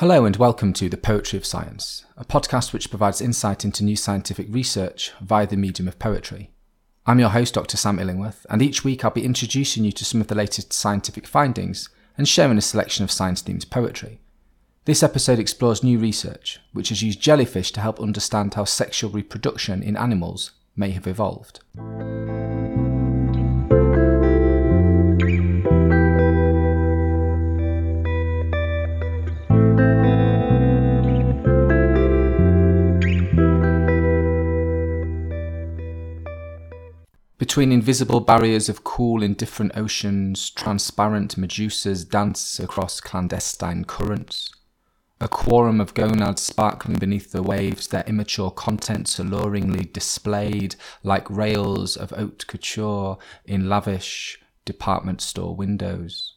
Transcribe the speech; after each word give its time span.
Hello 0.00 0.24
and 0.24 0.36
welcome 0.36 0.72
to 0.72 0.88
The 0.88 0.96
Poetry 0.96 1.36
of 1.36 1.44
Science, 1.44 2.06
a 2.16 2.24
podcast 2.24 2.72
which 2.72 2.88
provides 2.88 3.20
insight 3.20 3.66
into 3.66 3.84
new 3.84 3.96
scientific 3.96 4.46
research 4.48 5.12
via 5.20 5.46
the 5.46 5.58
medium 5.58 5.86
of 5.86 5.98
poetry. 5.98 6.52
I'm 7.04 7.18
your 7.18 7.28
host, 7.28 7.52
Dr. 7.52 7.76
Sam 7.76 7.98
Illingworth, 7.98 8.46
and 8.48 8.62
each 8.62 8.82
week 8.82 9.04
I'll 9.04 9.10
be 9.10 9.26
introducing 9.26 9.84
you 9.84 9.92
to 9.92 10.04
some 10.06 10.22
of 10.22 10.28
the 10.28 10.34
latest 10.34 10.72
scientific 10.72 11.26
findings 11.26 11.90
and 12.16 12.26
sharing 12.26 12.56
a 12.56 12.62
selection 12.62 13.04
of 13.04 13.10
science 13.10 13.42
themed 13.42 13.68
poetry. 13.68 14.22
This 14.86 15.02
episode 15.02 15.38
explores 15.38 15.84
new 15.84 15.98
research, 15.98 16.60
which 16.72 16.88
has 16.88 17.02
used 17.02 17.20
jellyfish 17.20 17.70
to 17.72 17.82
help 17.82 18.00
understand 18.00 18.54
how 18.54 18.64
sexual 18.64 19.10
reproduction 19.10 19.82
in 19.82 19.98
animals 19.98 20.52
may 20.74 20.92
have 20.92 21.06
evolved. 21.06 21.60
Between 37.50 37.72
invisible 37.72 38.20
barriers 38.20 38.68
of 38.68 38.84
cool, 38.84 39.24
indifferent 39.24 39.72
oceans, 39.76 40.50
transparent 40.50 41.34
medusas 41.34 42.08
dance 42.08 42.60
across 42.60 43.00
clandestine 43.00 43.86
currents. 43.86 44.54
A 45.20 45.26
quorum 45.26 45.80
of 45.80 45.92
gonads 45.92 46.42
sparkling 46.42 47.00
beneath 47.00 47.32
the 47.32 47.42
waves, 47.42 47.88
their 47.88 48.04
immature 48.06 48.52
contents 48.52 49.18
alluringly 49.18 49.92
displayed 49.92 50.76
like 51.02 51.28
rails 51.28 51.96
of 51.96 52.10
haute 52.10 52.46
couture 52.46 53.18
in 53.44 53.68
lavish 53.68 54.38
department 54.64 55.20
store 55.20 55.56
windows. 55.56 56.36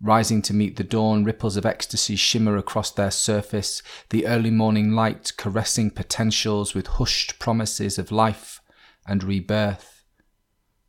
Rising 0.00 0.40
to 0.40 0.54
meet 0.54 0.76
the 0.76 0.82
dawn, 0.82 1.24
ripples 1.24 1.58
of 1.58 1.66
ecstasy 1.66 2.16
shimmer 2.16 2.56
across 2.56 2.90
their 2.90 3.10
surface, 3.10 3.82
the 4.08 4.26
early 4.26 4.50
morning 4.50 4.92
light 4.92 5.34
caressing 5.36 5.90
potentials 5.90 6.74
with 6.74 6.86
hushed 6.86 7.38
promises 7.38 7.98
of 7.98 8.10
life 8.10 8.62
and 9.06 9.24
rebirth. 9.24 9.89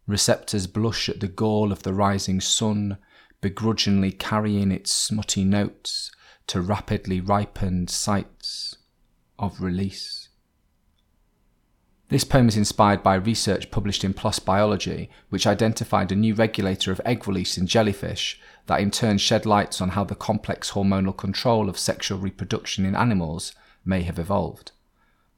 Receptors 0.08 0.68
blush 0.68 1.10
at 1.10 1.20
the 1.20 1.28
gall 1.28 1.72
of 1.72 1.84
the 1.84 1.94
rising 1.94 2.42
sun, 2.42 2.98
begrudgingly 3.40 4.12
carrying 4.12 4.72
its 4.72 4.92
smutty 4.94 5.44
notes 5.44 6.12
to 6.48 6.62
rapidly 6.62 7.22
ripened 7.22 7.90
sites 7.90 8.78
of 9.40 9.62
release. 9.62 10.30
This 12.10 12.26
poem 12.26 12.50
is 12.50 12.58
inspired 12.58 13.04
by 13.04 13.16
research 13.16 13.72
published 13.72 14.04
in 14.04 14.14
PLOS 14.14 14.40
Biology, 14.40 15.10
which 15.30 15.48
identified 15.48 16.12
a 16.12 16.16
new 16.16 16.36
regulator 16.36 16.92
of 16.92 17.00
egg 17.06 17.26
release 17.26 17.58
in 17.58 17.68
jellyfish 17.68 18.38
that 18.66 18.82
in 18.82 18.92
turn 18.92 19.18
shed 19.18 19.46
lights 19.46 19.80
on 19.80 19.90
how 19.90 20.04
the 20.04 20.14
complex 20.14 20.72
hormonal 20.72 21.16
control 21.16 21.70
of 21.70 21.80
sexual 21.80 22.20
reproduction 22.20 22.86
in 22.86 22.98
animals 22.98 23.54
may 23.86 24.02
have 24.02 24.20
evolved. 24.20 24.74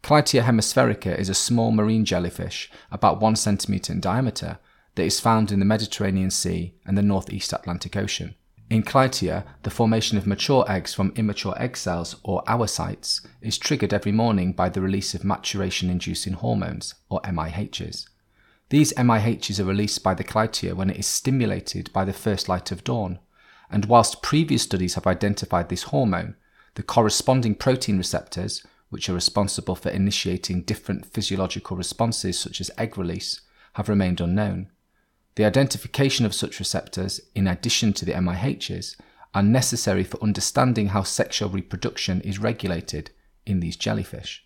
Clytia 0.03 0.43
hemispherica 0.43 1.17
is 1.17 1.29
a 1.29 1.33
small 1.33 1.71
marine 1.71 2.03
jellyfish, 2.03 2.69
about 2.91 3.21
1 3.21 3.37
centimetre 3.37 3.93
in 3.93 4.01
diameter, 4.01 4.59
that 4.95 5.03
is 5.03 5.21
found 5.21 5.49
in 5.49 5.59
the 5.59 5.65
Mediterranean 5.65 6.29
Sea 6.29 6.75
and 6.85 6.97
the 6.97 7.01
northeast 7.01 7.53
Atlantic 7.53 7.95
Ocean. 7.95 8.35
In 8.69 8.83
Clytia, 8.83 9.45
the 9.63 9.69
formation 9.69 10.17
of 10.17 10.27
mature 10.27 10.65
eggs 10.67 10.93
from 10.93 11.13
immature 11.15 11.55
egg 11.57 11.77
cells, 11.77 12.17
or 12.21 12.43
oocytes, 12.43 13.25
is 13.41 13.57
triggered 13.57 13.93
every 13.93 14.11
morning 14.11 14.51
by 14.51 14.67
the 14.67 14.81
release 14.81 15.13
of 15.13 15.23
maturation 15.23 15.89
inducing 15.89 16.33
hormones, 16.33 16.95
or 17.09 17.21
MIHs. 17.21 18.05
These 18.71 18.91
MIHs 18.93 19.59
are 19.61 19.65
released 19.65 20.03
by 20.03 20.15
the 20.15 20.23
Clytia 20.25 20.73
when 20.73 20.89
it 20.89 20.97
is 20.97 21.07
stimulated 21.07 21.93
by 21.93 22.03
the 22.03 22.11
first 22.11 22.49
light 22.49 22.73
of 22.73 22.83
dawn, 22.83 23.19
and 23.71 23.85
whilst 23.85 24.21
previous 24.21 24.63
studies 24.63 24.95
have 24.95 25.07
identified 25.07 25.69
this 25.69 25.83
hormone, 25.83 26.35
the 26.75 26.83
corresponding 26.83 27.55
protein 27.55 27.97
receptors, 27.97 28.65
which 28.93 29.09
are 29.09 29.13
responsible 29.13 29.75
for 29.75 29.89
initiating 29.89 30.61
different 30.61 31.03
physiological 31.03 31.75
responses 31.75 32.37
such 32.37 32.61
as 32.61 32.69
egg 32.77 32.95
release, 32.95 33.41
have 33.73 33.89
remained 33.89 34.21
unknown. 34.21 34.69
The 35.35 35.45
identification 35.45 36.27
of 36.27 36.35
such 36.35 36.59
receptors, 36.59 37.19
in 37.33 37.47
addition 37.47 37.93
to 37.93 38.05
the 38.05 38.13
MIHs, 38.13 38.95
are 39.33 39.41
necessary 39.41 40.03
for 40.03 40.21
understanding 40.21 40.89
how 40.89 41.01
sexual 41.01 41.49
reproduction 41.49 42.21
is 42.21 42.37
regulated 42.37 43.09
in 43.47 43.61
these 43.61 43.75
jellyfish. 43.75 44.45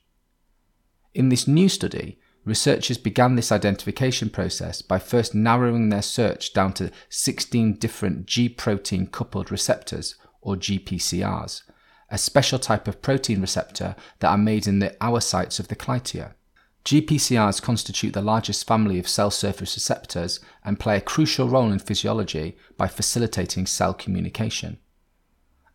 In 1.13 1.27
this 1.27 1.45
new 1.45 1.67
study, 1.67 2.17
researchers 2.45 2.97
began 2.97 3.35
this 3.35 3.51
identification 3.51 4.29
process 4.29 4.81
by 4.81 4.97
first 4.97 5.35
narrowing 5.35 5.89
their 5.89 6.01
search 6.01 6.53
down 6.53 6.71
to 6.75 6.89
16 7.09 7.73
different 7.73 8.27
G 8.27 8.47
protein 8.47 9.07
coupled 9.07 9.51
receptors, 9.51 10.15
or 10.41 10.55
GPCRs, 10.55 11.63
a 12.09 12.17
special 12.17 12.59
type 12.59 12.87
of 12.87 13.01
protein 13.01 13.41
receptor 13.41 13.95
that 14.19 14.29
are 14.29 14.37
made 14.37 14.67
in 14.67 14.79
the 14.79 14.95
oocytes 15.01 15.59
of 15.59 15.67
the 15.67 15.75
clytia. 15.75 16.33
GPCRs 16.85 17.61
constitute 17.61 18.13
the 18.13 18.21
largest 18.21 18.65
family 18.65 18.97
of 18.97 19.09
cell 19.09 19.29
surface 19.29 19.75
receptors 19.75 20.39
and 20.63 20.79
play 20.79 20.95
a 20.95 21.01
crucial 21.01 21.49
role 21.49 21.69
in 21.69 21.79
physiology 21.79 22.57
by 22.77 22.87
facilitating 22.87 23.65
cell 23.65 23.93
communication. 23.93 24.77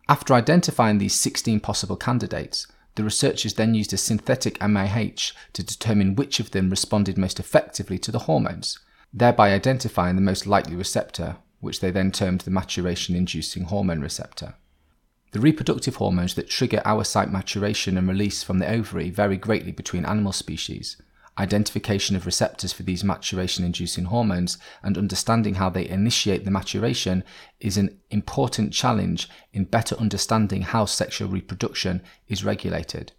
After 0.09 0.33
identifying 0.33 0.97
these 0.97 1.13
16 1.13 1.59
possible 1.59 1.97
candidates, 1.97 2.65
the 2.95 3.03
researchers 3.03 3.53
then 3.53 3.75
used 3.75 3.93
a 3.93 3.97
synthetic 3.97 4.59
MIH 4.59 5.33
to 5.53 5.63
determine 5.63 6.15
which 6.15 6.39
of 6.39 6.51
them 6.51 6.69
responded 6.69 7.17
most 7.17 7.39
effectively 7.39 7.99
to 7.99 8.11
the 8.11 8.19
hormones, 8.19 8.79
thereby 9.13 9.51
identifying 9.51 10.15
the 10.15 10.21
most 10.21 10.47
likely 10.47 10.75
receptor, 10.75 11.37
which 11.59 11.79
they 11.79 11.91
then 11.91 12.11
termed 12.11 12.41
the 12.41 12.51
maturation 12.51 13.15
inducing 13.15 13.65
hormone 13.65 14.01
receptor. 14.01 14.55
The 15.33 15.39
reproductive 15.39 15.95
hormones 15.95 16.35
that 16.35 16.47
trigger 16.47 16.83
oocyte 16.85 17.31
maturation 17.31 17.97
and 17.97 18.07
release 18.07 18.43
from 18.43 18.59
the 18.59 18.69
ovary 18.69 19.09
vary 19.09 19.35
greatly 19.35 19.71
between 19.71 20.05
animal 20.05 20.31
species. 20.31 20.95
Identification 21.39 22.15
of 22.15 22.27
receptors 22.27 22.71
for 22.71 22.83
these 22.83 23.03
maturation 23.03 23.65
inducing 23.65 24.05
hormones 24.05 24.59
and 24.83 24.95
understanding 24.95 25.55
how 25.55 25.71
they 25.71 25.89
initiate 25.89 26.45
the 26.45 26.51
maturation 26.51 27.23
is 27.59 27.77
an 27.77 27.99
important 28.11 28.73
challenge 28.73 29.27
in 29.51 29.63
better 29.63 29.95
understanding 29.95 30.61
how 30.61 30.85
sexual 30.85 31.29
reproduction 31.29 32.03
is 32.27 32.45
regulated. 32.45 33.13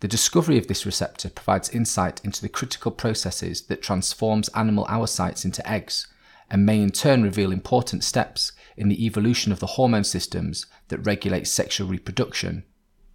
The 0.00 0.08
discovery 0.08 0.56
of 0.56 0.68
this 0.68 0.86
receptor 0.86 1.28
provides 1.28 1.68
insight 1.68 2.24
into 2.24 2.40
the 2.40 2.48
critical 2.48 2.90
processes 2.90 3.60
that 3.66 3.82
transforms 3.82 4.48
animal 4.54 4.86
oocytes 4.86 5.44
into 5.44 5.68
eggs 5.70 6.06
and 6.50 6.64
may 6.64 6.80
in 6.80 6.90
turn 6.90 7.22
reveal 7.22 7.52
important 7.52 8.04
steps 8.04 8.52
in 8.76 8.88
the 8.88 9.04
evolution 9.04 9.52
of 9.52 9.58
the 9.58 9.66
hormone 9.66 10.04
systems 10.04 10.66
that 10.88 10.98
regulate 10.98 11.46
sexual 11.46 11.88
reproduction 11.88 12.64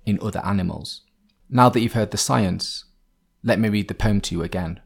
in 0.06 0.19
other 0.22 0.42
animals. 0.44 1.02
Now 1.50 1.70
that 1.70 1.80
you've 1.80 1.94
heard 1.94 2.12
the 2.12 2.18
science, 2.18 2.86
let 3.44 3.59
me 3.59 3.70
read 3.70 3.88
the 3.88 3.94
poem 3.94 4.22
to 4.22 4.36
you 4.36 4.44
again. 4.44 4.80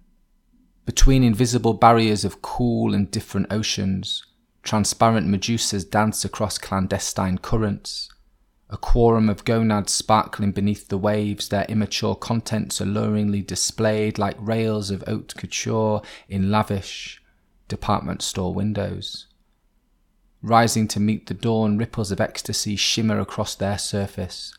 Between 0.85 1.23
invisible 1.23 1.73
barriers 1.73 2.23
of 2.23 2.41
cool 2.41 2.94
and 2.94 3.09
different 3.09 3.47
oceans, 3.51 4.23
transparent 4.63 5.28
medusas 5.28 5.89
dance 5.89 6.23
across 6.25 6.57
clandestine 6.57 7.38
currents. 7.39 8.09
A 8.69 8.78
quorum 8.78 9.29
of 9.29 9.45
gonads 9.45 9.94
sparkling 9.94 10.51
beneath 10.51 10.88
the 10.88 10.97
waves, 10.97 11.50
their 11.50 11.66
immature 11.66 12.16
contents 12.16 12.81
alluringly 12.81 13.45
displayed 13.45 14.17
like 14.17 14.35
rails 14.39 14.89
of 14.91 15.03
haute 15.07 15.35
couture 15.35 16.01
in 16.28 16.51
lavish 16.51 17.22
department 17.67 18.21
store 18.21 18.53
windows. 18.53 19.27
Rising 20.41 20.87
to 20.89 20.99
meet 20.99 21.27
the 21.27 21.33
dawn, 21.33 21.77
ripples 21.77 22.11
of 22.11 22.21
ecstasy 22.21 22.75
shimmer 22.75 23.19
across 23.19 23.55
their 23.55 23.77
surface, 23.77 24.53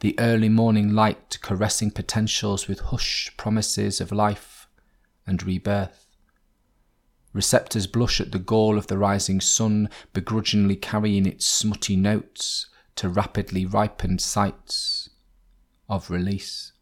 the 0.00 0.18
early 0.18 0.48
morning 0.48 0.94
light 0.94 1.38
caressing 1.40 1.90
potentials 1.90 2.68
with 2.68 2.80
hushed 2.80 3.36
promises 3.36 4.00
of 4.00 4.12
life 4.12 4.66
and 5.26 5.42
rebirth. 5.42 6.06
Receptors 7.32 7.86
blush 7.86 8.20
at 8.20 8.32
the 8.32 8.38
gall 8.38 8.76
of 8.76 8.88
the 8.88 8.98
rising 8.98 9.40
sun, 9.40 9.88
begrudgingly 10.12 10.76
carrying 10.76 11.26
its 11.26 11.46
smutty 11.46 11.96
notes 11.96 12.66
to 12.96 13.08
rapidly 13.08 13.64
ripened 13.64 14.20
sites 14.20 15.10
of 15.88 16.10
release. 16.10 16.72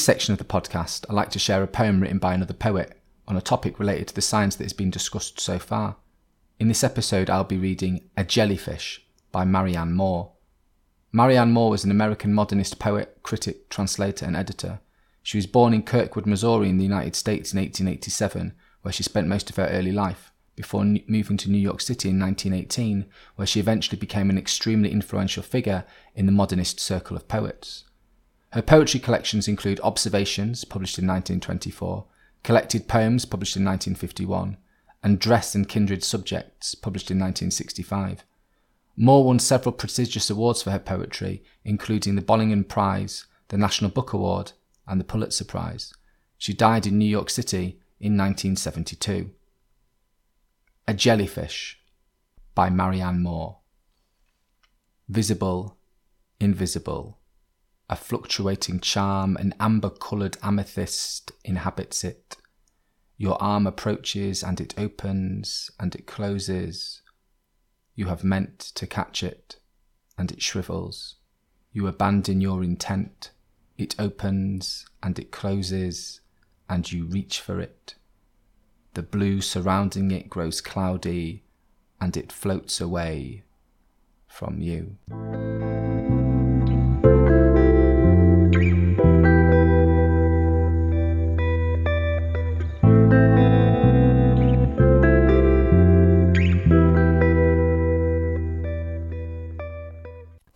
This 0.00 0.06
section 0.06 0.32
of 0.32 0.38
the 0.38 0.44
podcast, 0.44 1.04
I 1.10 1.12
like 1.12 1.28
to 1.32 1.38
share 1.38 1.62
a 1.62 1.66
poem 1.66 2.00
written 2.00 2.18
by 2.18 2.32
another 2.32 2.54
poet 2.54 2.98
on 3.28 3.36
a 3.36 3.42
topic 3.42 3.78
related 3.78 4.08
to 4.08 4.14
the 4.14 4.22
science 4.22 4.56
that 4.56 4.64
has 4.64 4.72
been 4.72 4.88
discussed 4.88 5.38
so 5.38 5.58
far. 5.58 5.96
In 6.58 6.68
this 6.68 6.82
episode, 6.82 7.28
I'll 7.28 7.44
be 7.44 7.58
reading 7.58 8.08
A 8.16 8.24
Jellyfish 8.24 9.04
by 9.30 9.44
Marianne 9.44 9.92
Moore. 9.92 10.32
Marianne 11.12 11.52
Moore 11.52 11.68
was 11.68 11.84
an 11.84 11.90
American 11.90 12.32
modernist 12.32 12.78
poet, 12.78 13.18
critic, 13.22 13.68
translator, 13.68 14.24
and 14.24 14.34
editor. 14.34 14.80
She 15.22 15.36
was 15.36 15.46
born 15.46 15.74
in 15.74 15.82
Kirkwood, 15.82 16.24
Missouri, 16.24 16.70
in 16.70 16.78
the 16.78 16.84
United 16.84 17.14
States 17.14 17.52
in 17.52 17.58
1887, 17.58 18.54
where 18.80 18.92
she 18.92 19.02
spent 19.02 19.28
most 19.28 19.50
of 19.50 19.56
her 19.56 19.66
early 19.66 19.92
life, 19.92 20.32
before 20.56 20.82
moving 20.82 21.36
to 21.36 21.50
New 21.50 21.58
York 21.58 21.82
City 21.82 22.08
in 22.08 22.18
1918, 22.18 23.04
where 23.36 23.46
she 23.46 23.60
eventually 23.60 23.98
became 23.98 24.30
an 24.30 24.38
extremely 24.38 24.92
influential 24.92 25.42
figure 25.42 25.84
in 26.14 26.24
the 26.24 26.32
modernist 26.32 26.80
circle 26.80 27.18
of 27.18 27.28
poets. 27.28 27.84
Her 28.52 28.62
poetry 28.62 28.98
collections 28.98 29.46
include 29.46 29.78
Observations, 29.80 30.64
published 30.64 30.98
in 30.98 31.06
1924, 31.06 32.04
Collected 32.42 32.88
Poems, 32.88 33.24
published 33.24 33.56
in 33.56 33.64
1951, 33.64 34.56
and 35.04 35.20
Dress 35.20 35.54
and 35.54 35.68
Kindred 35.68 36.02
Subjects, 36.02 36.74
published 36.74 37.12
in 37.12 37.18
1965. 37.18 38.24
Moore 38.96 39.24
won 39.24 39.38
several 39.38 39.72
prestigious 39.72 40.30
awards 40.30 40.64
for 40.64 40.72
her 40.72 40.80
poetry, 40.80 41.44
including 41.64 42.16
the 42.16 42.22
Bollingen 42.22 42.64
Prize, 42.64 43.26
the 43.48 43.56
National 43.56 43.90
Book 43.90 44.12
Award, 44.12 44.52
and 44.84 44.98
the 44.98 45.04
Pulitzer 45.04 45.44
Prize. 45.44 45.94
She 46.36 46.52
died 46.52 46.86
in 46.86 46.98
New 46.98 47.04
York 47.04 47.30
City 47.30 47.78
in 48.00 48.16
1972. 48.16 49.30
A 50.88 50.94
Jellyfish 50.94 51.78
by 52.56 52.68
Marianne 52.68 53.22
Moore. 53.22 53.58
Visible, 55.08 55.78
invisible 56.40 57.19
a 57.90 57.96
fluctuating 57.96 58.78
charm, 58.78 59.36
an 59.36 59.52
amber 59.58 59.90
coloured 59.90 60.36
amethyst 60.44 61.32
inhabits 61.44 62.04
it. 62.04 62.36
Your 63.18 63.36
arm 63.42 63.66
approaches 63.66 64.44
and 64.44 64.60
it 64.60 64.74
opens 64.78 65.72
and 65.78 65.94
it 65.96 66.06
closes. 66.06 67.02
You 67.96 68.06
have 68.06 68.22
meant 68.22 68.60
to 68.60 68.86
catch 68.86 69.24
it 69.24 69.56
and 70.16 70.30
it 70.30 70.40
shrivels. 70.40 71.16
You 71.72 71.88
abandon 71.88 72.40
your 72.40 72.62
intent. 72.62 73.32
It 73.76 73.96
opens 73.98 74.86
and 75.02 75.18
it 75.18 75.32
closes 75.32 76.20
and 76.68 76.90
you 76.90 77.06
reach 77.06 77.40
for 77.40 77.60
it. 77.60 77.96
The 78.94 79.02
blue 79.02 79.40
surrounding 79.40 80.12
it 80.12 80.30
grows 80.30 80.60
cloudy 80.60 81.42
and 82.00 82.16
it 82.16 82.30
floats 82.30 82.80
away 82.80 83.42
from 84.28 84.60
you. 84.60 86.19